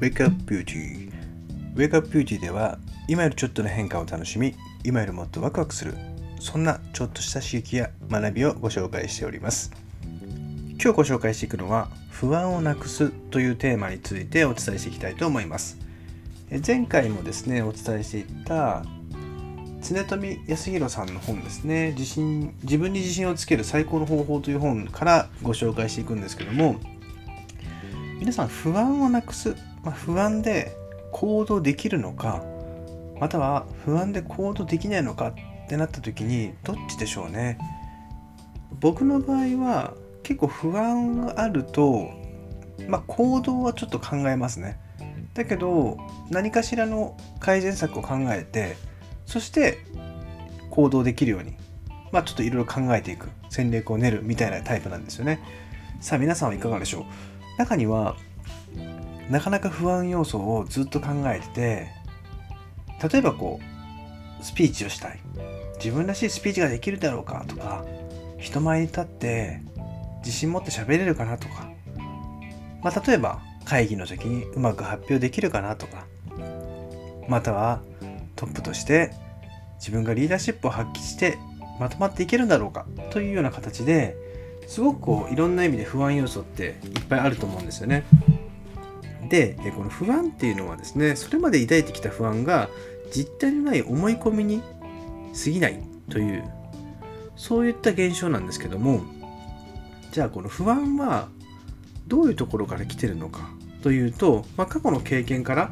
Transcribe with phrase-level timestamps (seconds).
[0.00, 1.12] Wake Up Beauty.
[1.74, 5.94] Wake Up Beauty では今よりちょっとの変化を楽しみ今よりもっとワクワクする
[6.40, 9.70] そんなちょっとした刺激や学びをご紹介しております。
[10.82, 15.76] 今日ご紹介していくのは不安をなくすというテーマについてお伝えしていきたいと思います。
[16.66, 18.82] 前回もですねお伝えしていった
[19.82, 21.90] 常富康弘さんの本ですね。
[21.90, 26.76] 自信自分に自信をつける最高の方法という本からご紹介していくんですけども
[28.18, 30.76] 皆さん不安をなくす、まあ、不安で
[31.12, 32.42] 行動できるのか
[33.18, 35.34] または不安で行動できないのかっ
[35.68, 37.58] てなった時にどっちでしょうね。
[38.80, 42.10] 僕の場合は結構不安があると
[42.88, 44.80] まあ行動はちょっと考えますね。
[45.34, 45.98] だけど
[46.30, 48.76] 何かしらの改善策を考えて
[49.26, 49.78] そして
[50.70, 51.56] 行動できるように
[52.10, 53.28] まあちょっといろいろ考えていく。
[53.52, 55.40] 戦略を練るみたいなタイプなんですよね。
[56.00, 57.04] さあ皆さんはいかがでしょう？
[57.58, 58.16] 中には
[59.30, 61.88] なかなか不安要素をずっと考えてて
[63.10, 63.60] 例えばこ
[64.40, 65.20] うスピーチをしたい。
[65.76, 67.84] 自分らしいスピーチができるだろうかとか
[68.38, 69.62] 人前に立って
[70.18, 71.70] 自信持って喋れるかなとか、
[72.82, 76.04] まあ、例えば会議の時にうまく発表できるかなとか。
[77.30, 77.80] または
[78.34, 79.12] トップとして
[79.78, 81.38] 自分がリーダーシップを発揮して
[81.78, 84.16] まとまっていけるんだろうかというような形で
[84.66, 88.04] すごくこういろんな意味で不安要素っていっぱいあると思うんですよね。
[89.30, 92.68] でこの不安っていうのはですねそれまで抱いてきた不安が
[93.14, 94.60] 実体のない思い込みに
[95.32, 96.44] 過ぎないという
[97.36, 99.02] そういった現象なんですけども
[100.10, 101.28] じゃあこの不安は
[102.08, 103.48] どういうところから来てるのか
[103.82, 105.70] というと、まあ、過去の経験から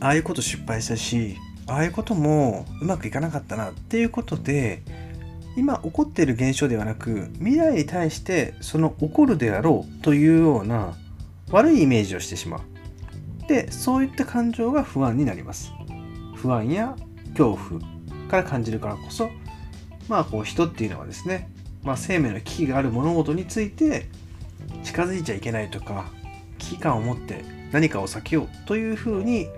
[0.00, 1.36] ああいうこと失敗したし
[1.68, 4.82] ああいうこともうまくいかなかったなっていうことで
[5.56, 10.96] 今起こっている現象ではなく未来に対してその起こるであろうというような
[11.50, 12.60] 悪いイメージをしてしまう。
[13.48, 15.72] でそういった感情が不安になります。
[16.34, 16.96] 不安や
[17.36, 17.80] 恐怖
[18.28, 19.30] から感じるからこそ
[20.08, 21.50] まあこう人っていうのはですね、
[21.82, 24.08] まあ、生命の危機がある物事について
[24.82, 26.06] 近づいちゃいけないとか
[26.58, 29.48] 危機感を持って何かを避けようというふうに、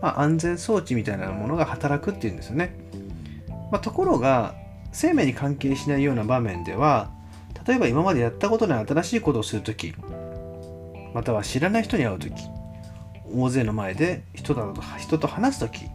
[0.00, 2.76] まあ、安全装置みたいなものが働くっていうんですよね、
[3.72, 4.54] まあ、ところが
[4.92, 7.10] 生命に関係しないような場面では
[7.66, 9.92] 例えば今までやったことない新しいことをするとき
[11.16, 12.34] または知らない人に会うとき
[13.34, 15.86] 大勢の前で人だと人と話すとき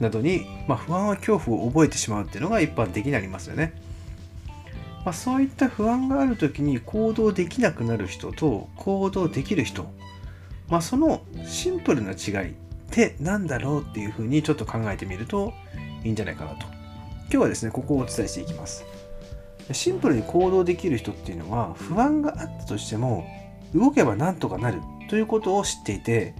[0.00, 3.74] などに、まあ、不安は恐怖を覚えてしまうっていうのが一般的になりますよね。
[5.04, 9.84] まあ、そういった不安がある時に行動できなくなる人と行動できる人、
[10.70, 12.54] まあ、そのシンプルな違いっ
[12.90, 15.52] て何だろうっていうふうにちょっと考えてみると
[16.02, 18.86] いいんじゃないかなと今日はですね、ここをお伝えしていきます。
[19.72, 23.26] シンプルに行動できる人っていうのは、不安があったとしても、
[23.74, 26.34] 動けばなんとかなるということを知っていて、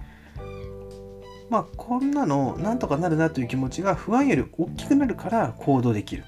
[1.49, 6.23] まあ、こんなのなんとかなるなという気持ちが不安より大きくなるから行動できる。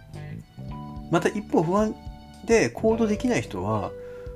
[1.11, 1.95] また一方不安
[2.45, 3.91] で行動できない人は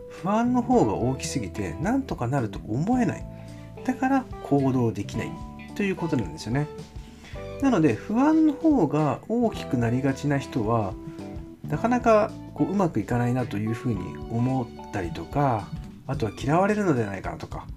[0.10, 3.26] 不安の方が大きすぎてなんとかなると思えない。
[3.84, 5.32] だから行動できない
[5.76, 6.68] ということなんですよね。
[7.62, 10.94] なので不安の方が大きくなりがちな人は
[11.68, 14.00] なかなかこううまくいかないなというふうに
[14.32, 15.68] 思ったりとか
[16.08, 17.68] あとは嫌われるのではないかなとか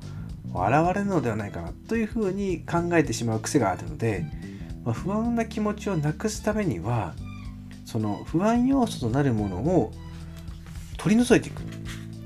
[0.53, 4.25] 笑われるのではないかなというふうに考えてしまう癖があるので、
[4.85, 7.15] まあ、不安な気持ちをなくすためには
[7.85, 9.93] その不安要素となるものを
[10.97, 11.63] 取り除いていく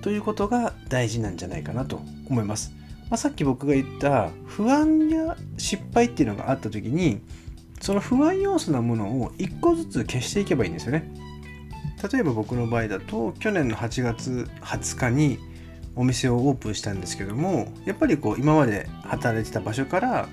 [0.03, 2.73] ということが大事なんじゃないかなと思います。
[3.11, 7.21] まあ、さっき僕が言った不安や失敗っていうのがあった時に
[7.81, 11.13] その不安要素なものを1個ずつ消していけばいいんですよね。
[12.13, 15.39] 例えば僕の場合だと去年の8月20日に
[15.97, 20.29] お店をオープンしたんですけどもやっぱりこう今まで働いてた場所から、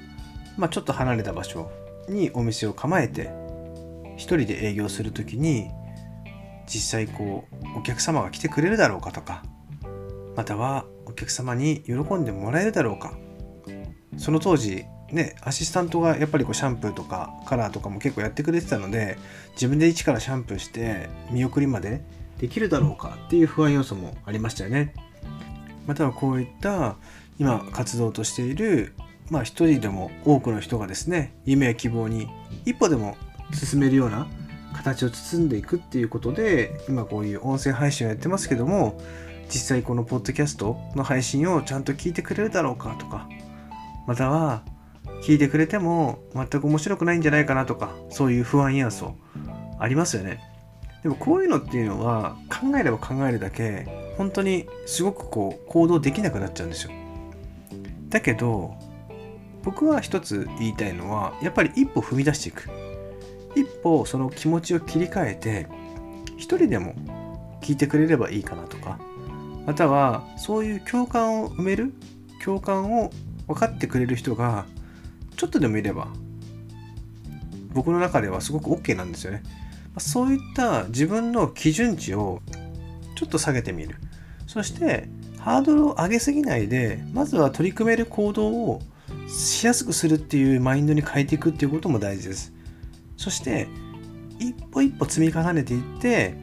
[0.57, 1.71] まあ、ちょっと離れた場所
[2.09, 3.29] にお店を構えて
[4.15, 5.69] 1人で営業する時に
[6.67, 7.45] 実際こ
[7.75, 9.43] うお客様が来てくれるだろうかとか
[10.35, 13.13] またはお客様に喜んでもらえるだろうか
[14.17, 19.17] その当時ね、アシスタントがやっぱりこうシャンプーとかカラーとかも結構やってくれてたので
[19.53, 22.01] 自分で一からシャンプーして見送りまで
[22.39, 24.93] できるだろうかっていう不安要素もありましたよね。
[25.87, 26.95] またはこういった
[27.39, 28.93] 今活動としている
[29.29, 32.27] まあ一人でも多くの人がですね夢や希望に
[32.65, 33.17] 一歩でも
[33.53, 34.27] 進めるような
[34.73, 38.99] 形を包んでいくっていうことで今こういう音声配信をやってますけども
[39.47, 43.27] 実際このポッドキャストの配信をちゃんと聞いてくれるだろうかとか
[44.07, 44.63] または
[45.23, 49.15] 聞いてくれても全く面白くないんじゃないかなとかそういう不安要素
[49.79, 50.39] ありますよね。
[51.03, 53.87] でもこういうのっていうのは考えれば考えるだけ
[54.17, 56.91] 本当にすごくこう行動できなくなっちゃうんですよ
[58.09, 58.75] だけど
[59.63, 62.69] 僕は一つ言いたいのはやっぱり一歩踏み出していく
[63.55, 65.67] 一歩その気持ちを切り替えて
[66.37, 66.95] 一人でも
[67.61, 68.99] 聞いてくれればいいかなとか
[69.65, 71.93] またはそういう共感を埋める
[72.43, 73.11] 共感を
[73.47, 74.65] 分かってくれる人が
[75.37, 76.07] ちょっとでもいれば
[77.73, 79.43] 僕の中ではすごく OK なんですよね。
[79.97, 82.41] そういった自分の基準値を
[83.21, 83.97] ちょっと下げてみる。
[84.47, 85.07] そして
[85.37, 88.81] ハードルを上げすぎないでまずは取り組める行動を
[89.27, 92.51] しやすくするっていうマインドに変えていくっていうことも大事です。
[93.17, 93.67] そして
[94.39, 96.33] 一歩一歩積み重ねていって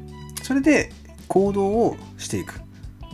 [0.45, 0.93] それで
[1.27, 2.61] 行動をしていく。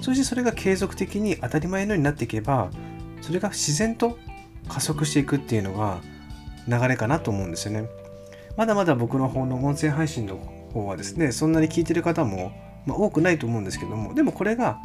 [0.02, 2.68] そしてそれが継続的に当たり前のようになっていけば
[3.22, 4.18] それが自然と
[4.68, 6.02] 加速していくっていうのが
[6.68, 7.88] 流れかなと思うんですよね。
[8.58, 12.52] まだまだ僕の方の音声配信の方はですねそんなに聞いてる方も、
[12.86, 14.80] まあ、多くないと思うんですけどもでもこれが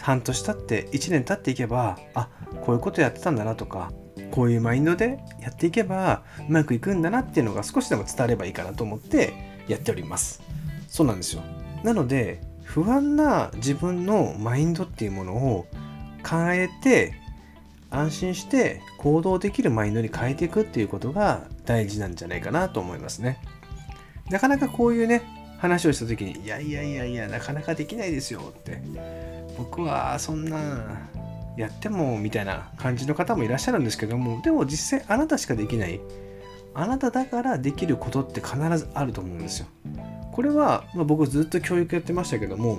[0.00, 2.28] 半年経って1年経っていけばあ
[2.62, 3.92] こういうことやってたんだなとか
[4.30, 9.32] こういうマインドでやっていけばうまくいくんだなっていうのが少しでも伝わればいいかなと思って
[9.68, 10.42] やっております
[10.88, 11.42] そうなんですよ
[11.84, 15.66] なので不安な自分のマインドっていうものを
[16.28, 17.14] 変えて
[17.90, 23.38] 安心して行動できるマインドに変えていくっていうことが大事なんじゃないかなと思いますね。
[24.30, 25.22] なかなかこういうね、
[25.62, 28.82] 話をした時に、いやいやいやいや、なかなかできないですよって、
[29.56, 30.58] 僕はそんな
[31.56, 36.00] やってもみたいな感じの方もいらっしゃるんですけども、でも実際あなたしかできない、
[36.74, 39.66] あなただからできることって必ずあると思うんですよ。
[40.32, 42.78] これは、まあ、僕ずっと教育やってましたけども、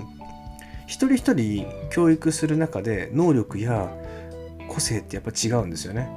[0.86, 3.96] 一人一人教育する中で能力や
[4.68, 6.10] 個性ってやっぱ違うんですよね。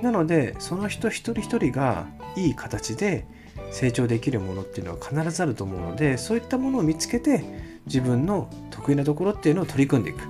[0.00, 3.24] なのでその人一人一人がいい形で
[3.72, 7.44] 成長できるものっていうのは必ずあると思うのでそういったものを見つけて
[7.86, 10.20] 自分の得意なところっていうのを取り組んでいく。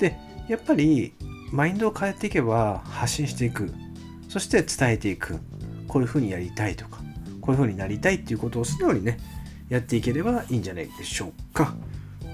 [0.00, 0.18] で
[0.48, 1.14] やっぱり
[1.52, 3.72] マインドを変えていけば発信していく
[4.28, 5.38] そして伝えていく
[5.86, 6.98] こういうふうにやりたいとか
[7.40, 9.18] こういうふうになりたいっていうことを素直にね
[9.68, 11.74] やっていければいいんじゃないでしょうか。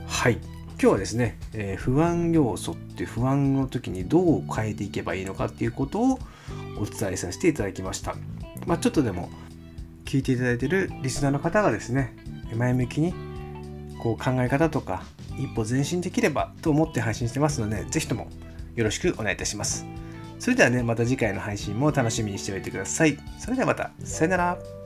[0.06, 0.38] はい
[0.82, 6.18] 今日はですね、えー、不安要素って不安の時にどう変えていけばいいのかっていうことを
[6.76, 8.16] お伝えさせていただきました。
[8.66, 9.30] まあ、ちょっとでも
[10.12, 12.14] 聞いていただいているリスナーの方がですね、
[12.54, 13.14] 前向きに
[13.98, 15.04] こう考え方とか
[15.38, 18.28] 一歩前進できればと思って配信してますので、是非とも
[18.74, 19.86] よろしくお願いいたします。
[20.38, 23.16] それではね、また次回の配信も楽しみにしておいてください。
[23.38, 24.81] それではまた、さよなら。